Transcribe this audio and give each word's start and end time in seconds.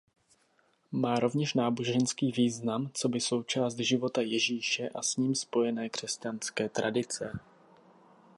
Má 0.91 1.19
rovněž 1.19 1.53
náboženský 1.53 2.31
význam 2.31 2.89
coby 2.93 3.19
součást 3.19 3.75
života 3.77 4.21
Ježíše 4.21 4.89
a 4.89 5.01
s 5.01 5.17
ním 5.17 5.35
spojené 5.35 5.89
křesťanské 5.89 6.69
tradice. 6.69 7.39